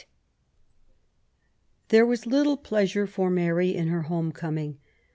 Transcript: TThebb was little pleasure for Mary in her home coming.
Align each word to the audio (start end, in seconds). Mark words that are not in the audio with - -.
TThebb 1.91 2.07
was 2.07 2.25
little 2.25 2.57
pleasure 2.57 3.05
for 3.05 3.29
Mary 3.29 3.75
in 3.75 3.89
her 3.89 4.01
home 4.01 4.31
coming. 4.31 4.79